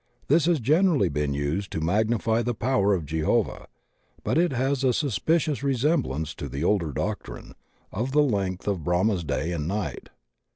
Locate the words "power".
2.55-2.95